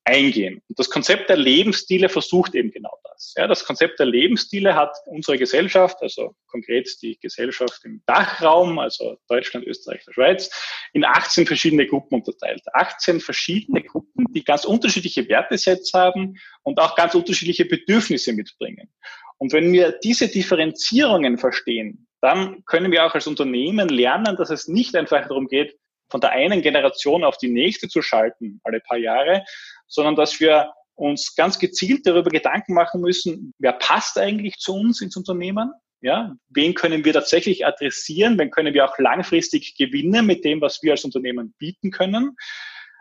[0.06, 0.62] eingehen.
[0.70, 3.34] Und das Konzept der Lebensstile versucht eben genau das.
[3.36, 9.18] Ja, das Konzept der Lebensstile hat unsere Gesellschaft, also konkret die Gesellschaft im Dachraum, also
[9.28, 10.50] Deutschland, Österreich, der Schweiz,
[10.94, 12.62] in 18 verschiedene Gruppen unterteilt.
[12.74, 18.92] 18 verschiedene Gruppen, die ganz unterschiedliche Wertesätze haben und auch ganz unterschiedliche Bedürfnisse mitbringen.
[19.38, 24.68] Und wenn wir diese Differenzierungen verstehen, dann können wir auch als Unternehmen lernen, dass es
[24.68, 25.78] nicht einfach darum geht,
[26.10, 29.44] von der einen Generation auf die nächste zu schalten, alle paar Jahre,
[29.88, 35.02] sondern dass wir uns ganz gezielt darüber Gedanken machen müssen, wer passt eigentlich zu uns
[35.02, 35.72] ins Unternehmen?
[36.02, 38.38] Ja, wen können wir tatsächlich adressieren?
[38.38, 42.36] Wen können wir auch langfristig gewinnen mit dem, was wir als Unternehmen bieten können?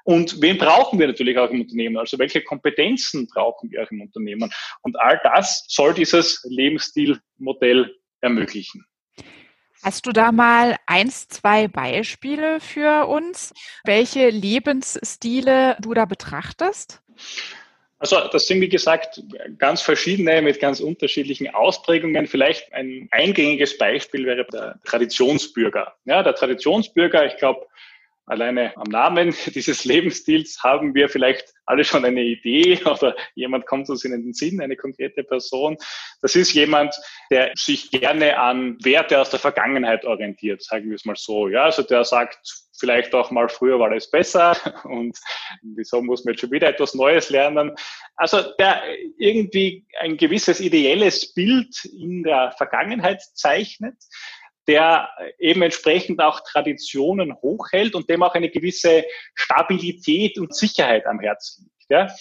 [0.05, 1.97] Und wen brauchen wir natürlich auch im Unternehmen?
[1.97, 4.53] Also welche Kompetenzen brauchen wir auch im Unternehmen?
[4.83, 8.87] Und all das soll dieses Lebensstilmodell ermöglichen.
[9.85, 13.53] Hast du da mal eins, zwei Beispiele für uns,
[13.85, 17.03] welche Lebensstile du da betrachtest?
[17.99, 19.23] Also das sind, wie gesagt,
[19.59, 22.27] ganz verschiedene mit ganz unterschiedlichen Ausprägungen.
[22.27, 25.95] Vielleicht ein eingängiges Beispiel wäre der Traditionsbürger.
[26.07, 27.67] Ja, der Traditionsbürger, ich glaube,
[28.27, 33.89] Alleine am Namen dieses Lebensstils haben wir vielleicht alle schon eine Idee oder jemand kommt
[33.91, 35.77] uns in den Sinn, eine konkrete Person.
[36.23, 36.95] Das ist jemand,
[37.31, 41.49] der sich gerne an Werte aus der Vergangenheit orientiert, sagen wir es mal so.
[41.49, 45.19] Ja, also der sagt vielleicht auch mal, früher war alles besser und
[45.63, 47.73] wieso muss man jetzt schon wieder etwas Neues lernen?
[48.17, 48.83] Also der
[49.19, 53.97] irgendwie ein gewisses ideelles Bild in der Vergangenheit zeichnet
[54.67, 61.21] der eben entsprechend auch Traditionen hochhält und dem auch eine gewisse Stabilität und Sicherheit am
[61.21, 61.91] Herzen liegt.
[61.91, 62.15] Ja?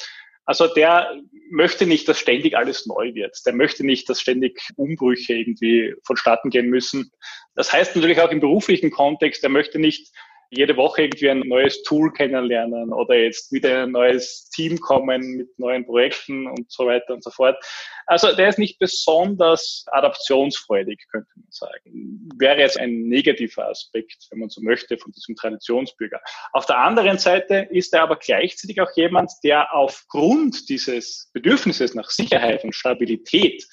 [0.46, 1.16] Also der
[1.52, 3.38] möchte nicht, dass ständig alles neu wird.
[3.46, 7.12] Der möchte nicht, dass ständig Umbrüche irgendwie vonstatten gehen müssen.
[7.56, 10.12] Das heißt natürlich auch im beruflichen Kontext, er möchte nicht
[10.56, 15.60] jede Woche irgendwie ein neues Tool kennenlernen oder jetzt wieder ein neues Team kommen mit
[15.60, 17.58] neuen Projekten und so weiter und so fort.
[18.06, 22.30] Also der ist nicht besonders adaptionsfreudig, könnte man sagen.
[22.38, 26.22] Wäre jetzt ein negativer Aspekt, wenn man so möchte, von diesem Traditionsbürger.
[26.52, 32.10] Auf der anderen Seite ist er aber gleichzeitig auch jemand, der aufgrund dieses Bedürfnisses nach
[32.10, 33.66] Sicherheit und Stabilität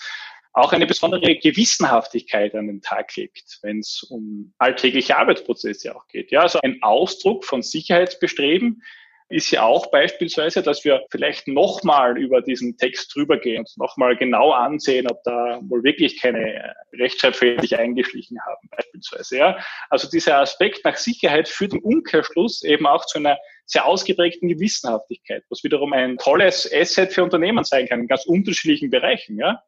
[0.53, 6.31] auch eine besondere Gewissenhaftigkeit an den Tag legt, wenn es um alltägliche Arbeitsprozesse auch geht.
[6.33, 8.83] Ja, also ein Ausdruck von Sicherheitsbestreben,
[9.31, 14.17] ist ja auch beispielsweise, dass wir vielleicht nochmal über diesen Text drüber gehen und nochmal
[14.17, 19.39] genau ansehen, ob da wohl wirklich keine Rechtschreibfehler sich eingeschlichen haben, beispielsweise.
[19.39, 19.59] Ja.
[19.89, 25.45] Also dieser Aspekt nach Sicherheit führt im Umkehrschluss eben auch zu einer sehr ausgeprägten Gewissenhaftigkeit,
[25.49, 29.39] was wiederum ein tolles Asset für Unternehmen sein kann, in ganz unterschiedlichen Bereichen.
[29.39, 29.63] Ja.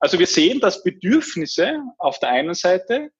[0.00, 3.10] Also wir sehen, dass Bedürfnisse auf der einen Seite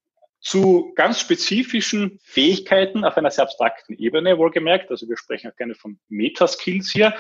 [0.41, 5.75] zu ganz spezifischen Fähigkeiten auf einer sehr abstrakten Ebene, wohlgemerkt, also wir sprechen auch gerne
[5.75, 7.15] von Metaskills hier,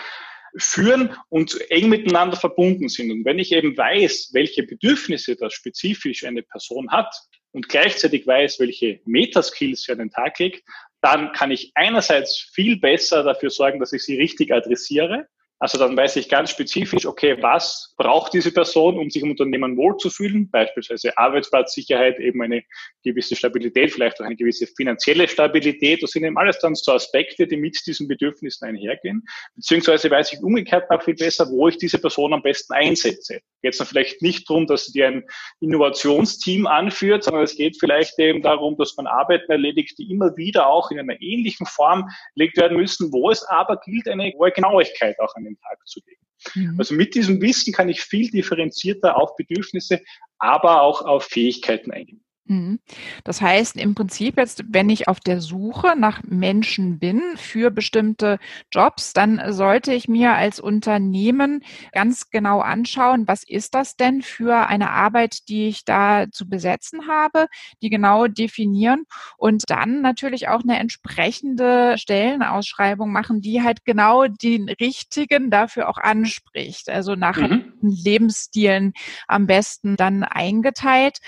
[0.56, 3.12] führen und eng miteinander verbunden sind.
[3.12, 7.14] Und wenn ich eben weiß, welche Bedürfnisse das spezifisch eine Person hat
[7.52, 10.64] und gleichzeitig weiß, welche Metaskills sie an den Tag legt,
[11.02, 15.28] dann kann ich einerseits viel besser dafür sorgen, dass ich sie richtig adressiere
[15.60, 19.76] also dann weiß ich ganz spezifisch, okay, was braucht diese Person, um sich im Unternehmen
[19.76, 20.50] wohlzufühlen?
[20.50, 22.62] Beispielsweise Arbeitsplatzsicherheit, eben eine
[23.04, 26.02] gewisse Stabilität, vielleicht auch eine gewisse finanzielle Stabilität.
[26.02, 29.22] Das sind eben alles dann so Aspekte, die mit diesen Bedürfnissen einhergehen.
[29.54, 33.40] Beziehungsweise weiß ich umgekehrt auch viel besser, wo ich diese Person am besten einsetze.
[33.60, 35.24] Jetzt dann vielleicht nicht darum, dass sie ein
[35.60, 40.68] Innovationsteam anführt, sondern es geht vielleicht eben darum, dass man Arbeiten erledigt, die immer wieder
[40.68, 45.20] auch in einer ähnlichen Form gelegt werden müssen, wo es aber gilt, eine hohe Genauigkeit
[45.20, 46.20] auch an den Tag zu legen.
[46.54, 46.78] Mhm.
[46.78, 50.00] Also mit diesem Wissen kann ich viel differenzierter auf Bedürfnisse,
[50.38, 52.24] aber auch auf Fähigkeiten eingehen.
[52.50, 52.80] Mhm.
[53.22, 58.40] Das heißt im Prinzip jetzt, wenn ich auf der Suche nach Menschen bin für bestimmte
[58.72, 64.66] Jobs, dann sollte ich mir als Unternehmen ganz genau anschauen, was ist das denn für
[64.66, 67.46] eine Arbeit, die ich da zu besetzen habe,
[67.82, 69.04] die genau definieren
[69.36, 75.98] und dann natürlich auch eine entsprechende Stellenausschreibung machen, die halt genau den richtigen dafür auch
[75.98, 76.90] anspricht.
[76.90, 77.69] Also nach mhm.
[77.88, 78.92] Lebensstilen
[79.26, 81.18] am besten dann eingeteilt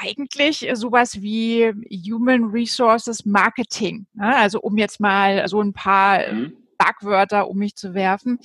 [0.00, 1.72] eigentlich sowas wie
[2.10, 4.06] Human Resources Marketing.
[4.14, 4.34] Ne?
[4.34, 6.56] Also um jetzt mal so ein paar mhm.
[6.80, 8.38] Schlagwörter um mich zu werfen.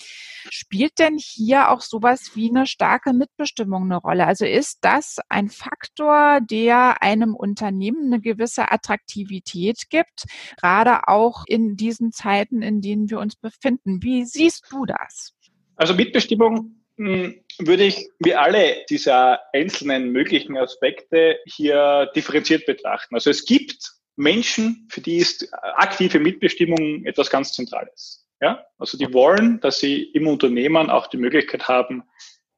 [0.50, 4.26] Spielt denn hier auch sowas wie eine starke Mitbestimmung eine Rolle?
[4.26, 10.26] Also ist das ein Faktor, der einem Unternehmen eine gewisse Attraktivität gibt,
[10.60, 14.02] gerade auch in diesen Zeiten, in denen wir uns befinden?
[14.02, 15.34] Wie siehst du das?
[15.76, 23.16] Also Mitbestimmung würde ich wie alle dieser einzelnen möglichen Aspekte hier differenziert betrachten.
[23.16, 28.28] Also es gibt Menschen, für die ist aktive Mitbestimmung etwas ganz Zentrales.
[28.40, 28.66] Ja?
[28.78, 32.04] Also die wollen, dass sie im Unternehmen auch die Möglichkeit haben,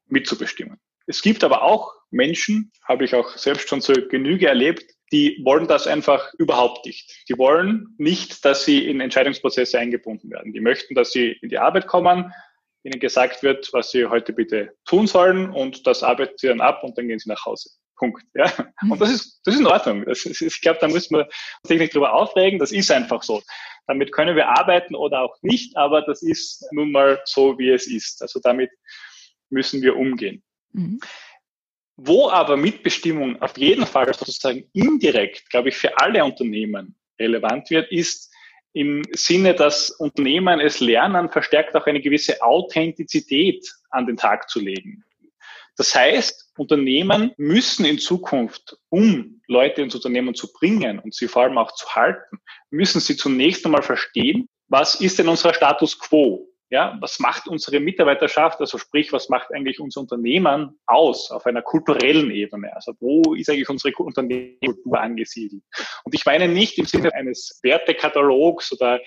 [0.06, 0.78] mitzubestimmen.
[1.06, 5.68] Es gibt aber auch Menschen, habe ich auch selbst schon zur Genüge erlebt, die wollen
[5.68, 7.28] das einfach überhaupt nicht.
[7.28, 10.52] Die wollen nicht, dass sie in Entscheidungsprozesse eingebunden werden.
[10.52, 12.32] Die möchten, dass sie in die Arbeit kommen,
[12.84, 16.84] ihnen gesagt wird, was sie heute bitte tun sollen und das arbeiten sie dann ab
[16.84, 17.70] und dann gehen sie nach Hause.
[17.96, 18.22] Punkt.
[18.34, 18.52] Ja.
[18.82, 18.92] Mhm.
[18.92, 20.04] Und das ist, das ist in Ordnung.
[20.04, 21.28] Das ist, ich glaube, da müssen wir
[21.62, 22.58] uns nicht drüber aufregen.
[22.58, 23.42] Das ist einfach so.
[23.86, 27.86] Damit können wir arbeiten oder auch nicht, aber das ist nun mal so, wie es
[27.86, 28.22] ist.
[28.22, 28.70] Also damit
[29.50, 30.42] müssen wir umgehen.
[30.72, 31.00] Mhm.
[31.96, 37.92] Wo aber Mitbestimmung auf jeden Fall sozusagen indirekt, glaube ich, für alle Unternehmen relevant wird,
[37.92, 38.33] ist,
[38.74, 44.60] im Sinne, dass Unternehmen es lernen, verstärkt auch eine gewisse Authentizität an den Tag zu
[44.60, 45.04] legen.
[45.76, 51.42] Das heißt, Unternehmen müssen in Zukunft, um Leute ins Unternehmen zu bringen und sie vor
[51.42, 52.38] allem auch zu halten,
[52.70, 56.48] müssen sie zunächst einmal verstehen, was ist denn unser Status quo?
[56.74, 61.62] Ja, was macht unsere Mitarbeiterschaft, also sprich, was macht eigentlich unser Unternehmen aus auf einer
[61.62, 62.74] kulturellen Ebene?
[62.74, 65.62] Also wo ist eigentlich unsere Unternehmenskultur angesiedelt?
[66.02, 68.98] Und ich meine nicht im Sinne eines Wertekatalogs oder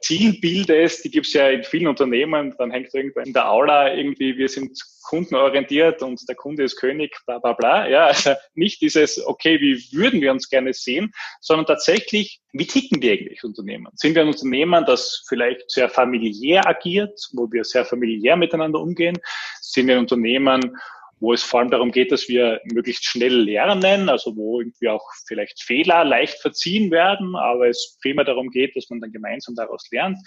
[0.00, 4.36] Zielbildes, die gibt es ja in vielen Unternehmen, dann hängt irgendwo in der Aula irgendwie,
[4.36, 4.78] wir sind
[5.08, 7.88] kundenorientiert und der Kunde ist König, bla bla bla.
[7.88, 13.00] Ja, also nicht dieses, okay, wie würden wir uns gerne sehen, sondern tatsächlich, wie ticken
[13.00, 13.88] wir eigentlich Unternehmen?
[13.94, 19.16] Sind wir ein Unternehmen, das vielleicht sehr familiär agiert, wo wir sehr familiär miteinander umgehen?
[19.60, 20.76] Sind wir ein Unternehmen,
[21.18, 25.04] wo es vor allem darum geht, dass wir möglichst schnell lernen, also wo irgendwie auch
[25.26, 29.88] vielleicht Fehler leicht verziehen werden, aber es prima darum geht, dass man dann gemeinsam daraus
[29.90, 30.18] lernt.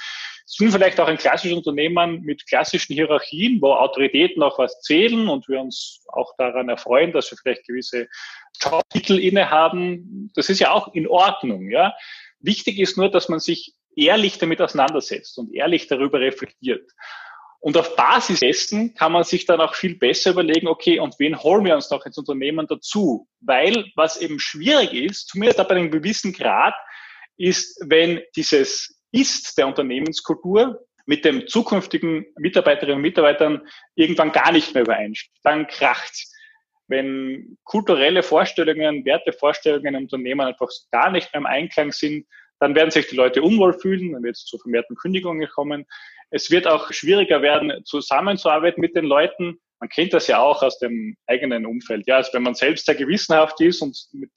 [0.45, 5.27] Es sind vielleicht auch ein klassisches Unternehmen mit klassischen Hierarchien, wo Autoritäten auch was zählen
[5.29, 8.07] und wir uns auch daran erfreuen, dass wir vielleicht gewisse
[8.59, 10.31] Jobtitel innehaben.
[10.33, 11.93] Das ist ja auch in Ordnung, ja.
[12.39, 16.89] Wichtig ist nur, dass man sich ehrlich damit auseinandersetzt und ehrlich darüber reflektiert.
[17.61, 21.37] Und auf Basis dessen kann man sich dann auch viel besser überlegen, okay, und wen
[21.37, 23.27] holen wir uns noch ins Unternehmen dazu?
[23.41, 26.73] Weil was eben schwierig ist, zumindest ab einem gewissen Grad,
[27.35, 34.73] ist, wenn dieses Ist der Unternehmenskultur mit dem zukünftigen Mitarbeiterinnen und Mitarbeitern irgendwann gar nicht
[34.73, 35.37] mehr übereinstimmt.
[35.43, 36.27] Dann kracht
[36.87, 42.25] Wenn kulturelle Vorstellungen, Wertevorstellungen im Unternehmen einfach gar nicht mehr im Einklang sind,
[42.59, 45.85] dann werden sich die Leute unwohl fühlen, dann wird es zu vermehrten Kündigungen kommen.
[46.31, 49.59] Es wird auch schwieriger werden, zusammenzuarbeiten mit den Leuten.
[49.79, 52.05] Man kennt das ja auch aus dem eigenen Umfeld.
[52.07, 54.31] Ja, also wenn man selbst sehr gewissenhaft ist und mit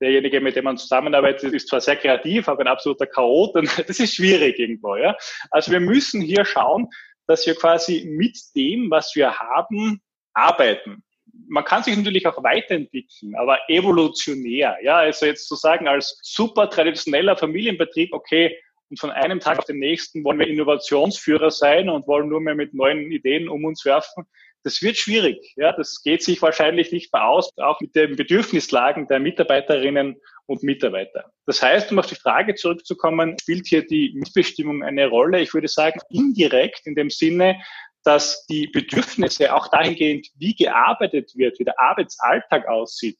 [0.00, 3.54] derjenige, mit dem man zusammenarbeitet, ist zwar sehr kreativ, aber ein absoluter Chaot,
[3.86, 4.96] das ist schwierig irgendwo.
[4.96, 5.16] Ja?
[5.50, 6.88] Also wir müssen hier schauen,
[7.26, 10.00] dass wir quasi mit dem, was wir haben,
[10.34, 11.02] arbeiten.
[11.48, 14.78] Man kann sich natürlich auch weiterentwickeln, aber evolutionär.
[14.82, 18.58] Ja, also jetzt zu sagen, als super traditioneller Familienbetrieb, okay,
[18.90, 22.54] und von einem Tag auf den nächsten wollen wir Innovationsführer sein und wollen nur mehr
[22.54, 24.24] mit neuen Ideen um uns werfen.
[24.62, 25.54] Das wird schwierig.
[25.56, 30.62] Ja, das geht sich wahrscheinlich nicht mehr aus, auch mit den Bedürfnislagen der Mitarbeiterinnen und
[30.62, 31.32] Mitarbeiter.
[31.46, 35.40] Das heißt, um auf die Frage zurückzukommen, spielt hier die Mitbestimmung eine Rolle?
[35.40, 37.60] Ich würde sagen, indirekt in dem Sinne,
[38.02, 43.18] dass die Bedürfnisse auch dahingehend, wie gearbeitet wird, wie der Arbeitsalltag aussieht,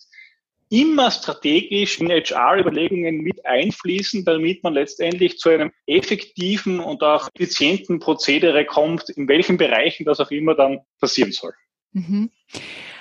[0.68, 8.00] immer strategisch in HR-Überlegungen mit einfließen, damit man letztendlich zu einem effektiven und auch effizienten
[8.00, 11.52] Prozedere kommt, in welchen Bereichen das auch immer dann passieren soll.
[11.92, 12.30] Mhm.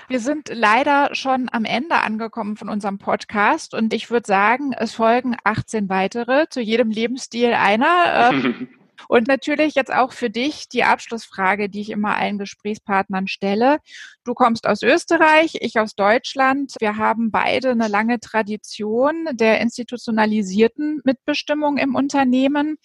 [0.08, 4.94] Wir sind leider schon am Ende angekommen von unserem Podcast und ich würde sagen, es
[4.94, 8.32] folgen 18 weitere, zu jedem Lebensstil einer.
[9.08, 13.80] Und natürlich jetzt auch für dich die Abschlussfrage, die ich immer allen Gesprächspartnern stelle.
[14.24, 16.74] Du kommst aus Österreich, ich aus Deutschland.
[16.80, 22.78] Wir haben beide eine lange Tradition der institutionalisierten Mitbestimmung im Unternehmen.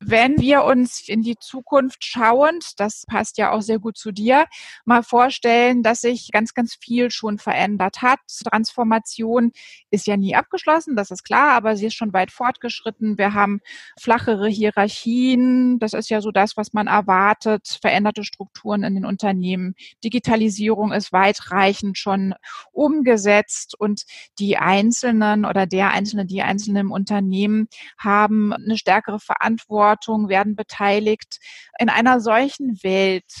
[0.00, 4.46] Wenn wir uns in die Zukunft schauend, das passt ja auch sehr gut zu dir,
[4.84, 8.20] mal vorstellen, dass sich ganz, ganz viel schon verändert hat.
[8.44, 9.52] Transformation
[9.90, 13.18] ist ja nie abgeschlossen, das ist klar, aber sie ist schon weit fortgeschritten.
[13.18, 13.60] Wir haben
[13.98, 19.74] flachere Hierarchien, das ist ja so das, was man erwartet, veränderte Strukturen in den Unternehmen.
[20.04, 22.34] Digitalisierung ist weitreichend schon
[22.72, 24.02] umgesetzt und
[24.38, 30.56] die Einzelnen oder der Einzelne, die Einzelnen im Unternehmen haben eine stärkere Verantwortung Verantwortung, werden
[30.56, 31.38] beteiligt.
[31.78, 33.32] In einer solchen Welt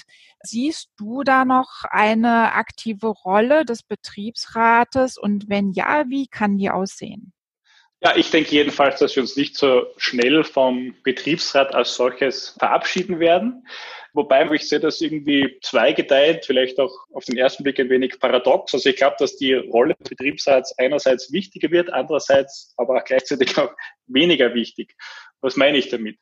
[0.42, 6.70] siehst du da noch eine aktive Rolle des Betriebsrates und wenn ja, wie kann die
[6.70, 7.32] aussehen?
[8.02, 13.20] Ja, ich denke jedenfalls, dass wir uns nicht so schnell vom Betriebsrat als solches verabschieden
[13.20, 13.66] werden.
[14.14, 18.72] Wobei ich sehe das irgendwie zweigeteilt, vielleicht auch auf den ersten Blick ein wenig paradox.
[18.72, 23.56] Also ich glaube, dass die Rolle des Betriebsrats einerseits wichtiger wird, andererseits aber auch gleichzeitig
[23.58, 23.72] auch
[24.06, 24.96] weniger wichtig.
[25.42, 26.18] Was meine ich damit?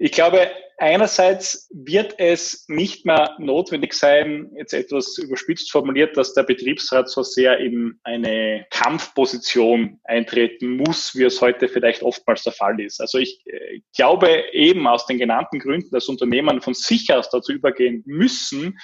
[0.00, 6.44] Ich glaube, einerseits wird es nicht mehr notwendig sein, jetzt etwas überspitzt formuliert, dass der
[6.44, 12.80] Betriebsrat so sehr in eine Kampfposition eintreten muss, wie es heute vielleicht oftmals der Fall
[12.80, 13.00] ist.
[13.00, 17.52] Also ich äh, glaube eben aus den genannten Gründen, dass Unternehmen von sich aus dazu
[17.52, 18.78] übergehen müssen,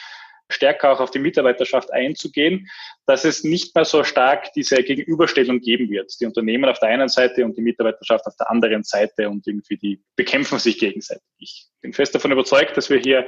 [0.51, 2.69] stärker auch auf die Mitarbeiterschaft einzugehen,
[3.07, 6.13] dass es nicht mehr so stark diese Gegenüberstellung geben wird.
[6.21, 9.77] Die Unternehmen auf der einen Seite und die Mitarbeiterschaft auf der anderen Seite und irgendwie
[9.77, 11.23] die bekämpfen sich gegenseitig.
[11.39, 13.27] Ich bin fest davon überzeugt, dass wir hier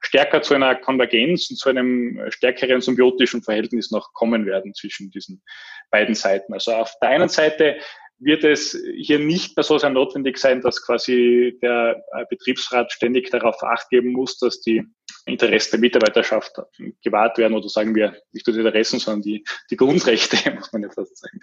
[0.00, 5.42] stärker zu einer Konvergenz und zu einem stärkeren symbiotischen Verhältnis noch kommen werden zwischen diesen
[5.90, 6.52] beiden Seiten.
[6.52, 7.78] Also auf der einen Seite
[8.18, 13.62] wird es hier nicht mehr so sehr notwendig sein, dass quasi der Betriebsrat ständig darauf
[13.62, 14.84] acht geben muss, dass die
[15.26, 16.52] Interessen der Mitarbeiterschaft
[17.02, 20.82] gewahrt werden oder sagen wir nicht nur die Interessen, sondern die, die Grundrechte, muss man
[20.82, 21.40] jetzt fast sagen.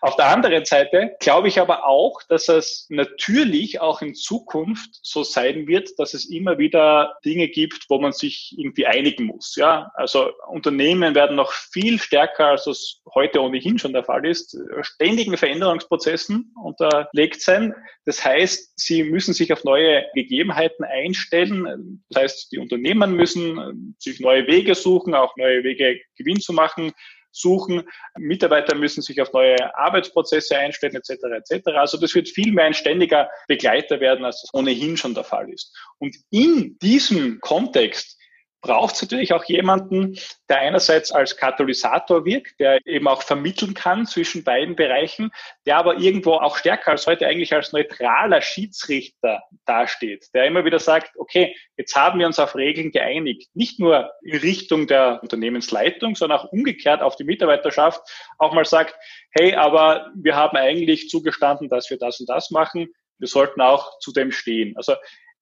[0.00, 5.24] Auf der anderen Seite glaube ich aber auch, dass es natürlich auch in Zukunft so
[5.24, 9.56] sein wird, dass es immer wieder Dinge gibt, wo man sich irgendwie einigen muss.
[9.56, 14.56] Ja, also Unternehmen werden noch viel stärker, als es heute ohnehin schon der Fall ist,
[14.82, 17.74] ständigen Veränderungsprozessen unterlegt sein.
[18.04, 22.04] Das heißt, sie müssen sich auf neue Gegebenheiten einstellen.
[22.10, 26.92] Das heißt, die Unternehmen müssen sich neue Wege suchen, auch neue Wege Gewinn zu machen
[27.36, 27.82] suchen.
[28.18, 31.10] Mitarbeiter müssen sich auf neue Arbeitsprozesse einstellen, etc.
[31.50, 31.68] etc.
[31.74, 35.50] Also das wird viel mehr ein ständiger Begleiter werden, als das ohnehin schon der Fall
[35.50, 35.76] ist.
[35.98, 38.18] Und in diesem Kontext
[38.60, 44.06] braucht es natürlich auch jemanden, der einerseits als Katalysator wirkt, der eben auch vermitteln kann
[44.06, 45.30] zwischen beiden Bereichen,
[45.66, 50.78] der aber irgendwo auch stärker als heute eigentlich als neutraler Schiedsrichter dasteht, der immer wieder
[50.78, 56.16] sagt, okay, jetzt haben wir uns auf Regeln geeinigt, nicht nur in Richtung der Unternehmensleitung,
[56.16, 58.00] sondern auch umgekehrt auf die Mitarbeiterschaft,
[58.38, 58.96] auch mal sagt,
[59.30, 62.88] hey, aber wir haben eigentlich zugestanden, dass wir das und das machen,
[63.18, 64.76] wir sollten auch zu dem stehen.
[64.76, 64.94] Also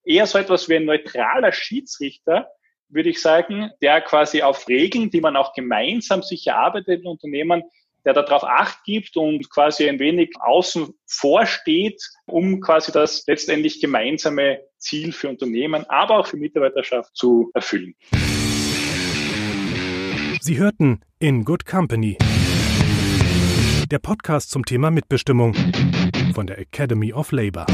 [0.03, 2.49] eher so etwas wie ein neutraler Schiedsrichter,
[2.89, 7.63] würde ich sagen, der quasi auf Regeln, die man auch gemeinsam sich erarbeitet in Unternehmen,
[8.05, 14.59] der darauf Acht gibt und quasi ein wenig außen vorsteht, um quasi das letztendlich gemeinsame
[14.77, 17.95] Ziel für Unternehmen, aber auch für Mitarbeiterschaft zu erfüllen.
[20.39, 22.17] Sie hörten In Good Company,
[23.89, 25.55] der Podcast zum Thema Mitbestimmung
[26.35, 27.65] von der Academy of Labor.